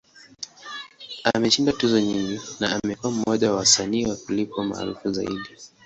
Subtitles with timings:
[1.33, 5.49] Ameshinda tuzo nyingi, na amekuwa mmoja wa wasanii wa kulipwa maarufu zaidi.